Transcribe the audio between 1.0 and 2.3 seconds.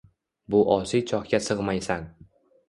chohga sig’maysan.